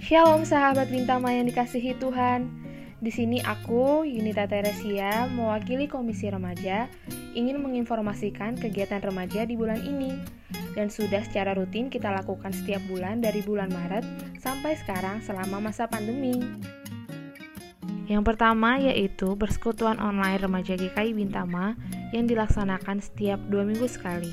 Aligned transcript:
Shalom 0.00 0.48
sahabat 0.48 0.88
Bintama 0.88 1.28
yang 1.28 1.44
dikasihi 1.44 1.92
Tuhan. 2.00 2.48
Di 3.04 3.12
sini 3.12 3.36
aku, 3.44 4.08
Yunita 4.08 4.48
Teresia, 4.48 5.28
mewakili 5.28 5.92
Komisi 5.92 6.32
Remaja, 6.32 6.88
ingin 7.36 7.60
menginformasikan 7.60 8.56
kegiatan 8.56 9.04
remaja 9.04 9.44
di 9.44 9.60
bulan 9.60 9.76
ini. 9.84 10.16
Dan 10.72 10.88
sudah 10.88 11.20
secara 11.28 11.52
rutin 11.52 11.92
kita 11.92 12.08
lakukan 12.16 12.48
setiap 12.48 12.80
bulan 12.88 13.20
dari 13.20 13.44
bulan 13.44 13.68
Maret 13.68 14.40
sampai 14.40 14.80
sekarang 14.80 15.20
selama 15.20 15.68
masa 15.68 15.84
pandemi. 15.84 16.40
Yang 18.08 18.24
pertama 18.24 18.80
yaitu 18.80 19.36
persekutuan 19.36 20.00
online 20.00 20.40
remaja 20.40 20.80
GKI 20.80 21.12
Bintama 21.12 21.76
yang 22.16 22.24
dilaksanakan 22.24 23.04
setiap 23.04 23.36
dua 23.52 23.68
minggu 23.68 23.84
sekali. 23.84 24.32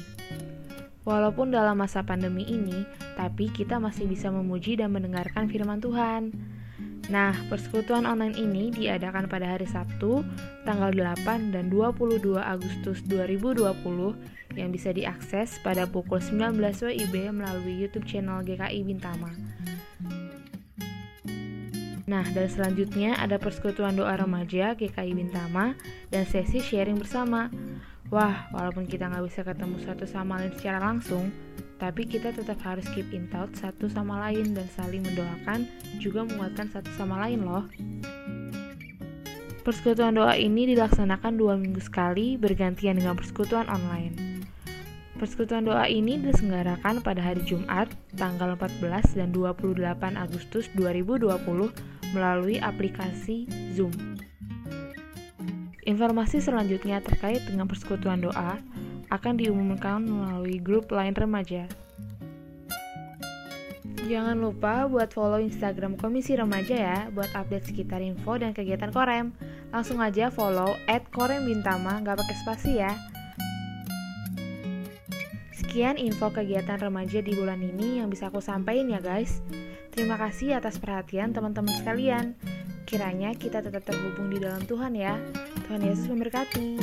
Walaupun 1.07 1.55
dalam 1.55 1.79
masa 1.79 2.03
pandemi 2.03 2.43
ini, 2.43 2.83
tapi 3.15 3.47
kita 3.47 3.79
masih 3.79 4.11
bisa 4.11 4.27
memuji 4.27 4.75
dan 4.75 4.91
mendengarkan 4.91 5.47
firman 5.47 5.79
Tuhan. 5.79 6.35
Nah, 7.07 7.31
persekutuan 7.47 8.03
online 8.03 8.35
ini 8.35 8.67
diadakan 8.75 9.31
pada 9.31 9.55
hari 9.55 9.63
Sabtu, 9.63 10.27
tanggal 10.67 10.91
8 10.91 11.55
dan 11.55 11.71
22 11.71 12.35
Agustus 12.35 12.99
2020 13.07 14.59
yang 14.59 14.75
bisa 14.75 14.91
diakses 14.91 15.63
pada 15.63 15.87
pukul 15.87 16.19
19 16.19 16.59
WIB 16.59 17.31
melalui 17.31 17.87
YouTube 17.87 18.03
channel 18.03 18.43
GKI 18.43 18.83
Bintama. 18.83 19.31
Nah, 22.07 22.23
dan 22.31 22.47
selanjutnya 22.47 23.19
ada 23.19 23.35
persekutuan 23.35 23.99
doa 23.99 24.15
remaja 24.15 24.71
GKI 24.79 25.11
Bintama 25.11 25.75
dan 26.07 26.23
sesi 26.23 26.63
sharing 26.63 26.95
bersama. 26.95 27.51
Wah, 28.07 28.47
walaupun 28.55 28.87
kita 28.87 29.11
nggak 29.11 29.27
bisa 29.27 29.43
ketemu 29.43 29.75
satu 29.83 30.07
sama 30.07 30.39
lain 30.39 30.55
secara 30.55 30.79
langsung, 30.79 31.27
tapi 31.75 32.07
kita 32.07 32.31
tetap 32.31 32.63
harus 32.63 32.87
keep 32.95 33.11
in 33.11 33.27
touch 33.27 33.59
satu 33.59 33.91
sama 33.91 34.23
lain 34.23 34.55
dan 34.55 34.71
saling 34.71 35.03
mendoakan, 35.03 35.67
juga 35.99 36.23
menguatkan 36.23 36.71
satu 36.71 36.87
sama 36.95 37.27
lain 37.27 37.43
loh. 37.43 37.67
Persekutuan 39.67 40.15
doa 40.15 40.31
ini 40.39 40.63
dilaksanakan 40.71 41.35
dua 41.35 41.59
minggu 41.59 41.83
sekali 41.83 42.39
bergantian 42.39 43.03
dengan 43.03 43.19
persekutuan 43.19 43.67
online. 43.67 44.15
Persekutuan 45.19 45.67
doa 45.67 45.91
ini 45.91 46.15
diselenggarakan 46.23 47.03
pada 47.03 47.19
hari 47.19 47.43
Jumat, 47.43 47.91
tanggal 48.15 48.55
14 48.55 49.19
dan 49.19 49.35
28 49.35 49.83
Agustus 50.15 50.71
2020 50.71 51.96
melalui 52.11 52.61
aplikasi 52.61 53.49
Zoom. 53.75 53.91
Informasi 55.87 56.43
selanjutnya 56.43 56.99
terkait 56.99 57.47
dengan 57.47 57.63
persekutuan 57.63 58.19
doa 58.19 58.59
akan 59.07 59.39
diumumkan 59.39 60.03
melalui 60.03 60.59
grup 60.59 60.91
lain 60.91 61.15
remaja. 61.15 61.63
Jangan 64.07 64.39
lupa 64.39 64.87
buat 64.87 65.11
follow 65.11 65.39
Instagram 65.43 65.99
Komisi 65.99 66.39
Remaja 66.39 66.75
ya 66.75 66.99
buat 67.11 67.27
update 67.35 67.71
sekitar 67.71 67.99
info 67.99 68.39
dan 68.39 68.55
kegiatan 68.55 68.87
Korem. 68.87 69.35
Langsung 69.67 69.99
aja 69.99 70.31
follow 70.31 70.79
at 70.87 71.03
Korem 71.11 71.43
Bintama, 71.43 71.99
nggak 71.99 72.23
pakai 72.23 72.35
spasi 72.39 72.71
ya. 72.79 72.95
Sekian 75.51 75.99
info 75.99 76.31
kegiatan 76.31 76.79
remaja 76.79 77.19
di 77.19 77.35
bulan 77.35 77.59
ini 77.59 77.99
yang 77.99 78.07
bisa 78.07 78.31
aku 78.31 78.39
sampaikan 78.39 78.87
ya 78.87 79.03
guys. 79.03 79.43
Terima 79.97 80.13
kasih 80.13 80.61
atas 80.61 80.77
perhatian 80.77 81.33
teman-teman 81.33 81.73
sekalian. 81.73 82.37
Kiranya 82.85 83.33
kita 83.33 83.65
tetap 83.65 83.81
terhubung 83.81 84.29
di 84.29 84.37
dalam 84.37 84.61
Tuhan 84.61 84.93
ya. 84.93 85.17
Tuhan 85.65 85.81
Yesus 85.81 86.05
memberkati. 86.05 86.77